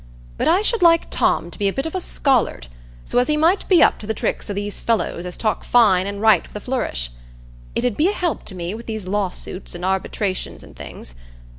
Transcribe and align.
But 0.35 0.47
I 0.47 0.63
should 0.63 0.81
like 0.81 1.11
Tom 1.11 1.51
to 1.51 1.59
be 1.59 1.67
a 1.67 1.71
bit 1.73 1.85
of 1.85 1.93
a 1.93 2.01
scholard, 2.01 2.69
so 3.05 3.19
as 3.19 3.27
he 3.27 3.37
might 3.37 3.69
be 3.69 3.83
up 3.83 3.99
to 3.99 4.07
the 4.07 4.15
tricks 4.15 4.49
o' 4.49 4.53
these 4.55 4.81
fellows 4.81 5.27
as 5.27 5.37
talk 5.37 5.63
fine 5.63 6.07
and 6.07 6.19
write 6.19 6.47
with 6.47 6.55
a 6.55 6.59
flourish. 6.59 7.11
It 7.75 7.85
'ud 7.85 7.97
be 7.97 8.07
a 8.07 8.11
help 8.11 8.41
to 8.45 8.55
me 8.55 8.73
wi' 8.73 8.81
these 8.81 9.05
lawsuits, 9.05 9.75
and 9.75 9.85
arbitrations, 9.85 10.63
and 10.63 10.75
things. 10.75 11.13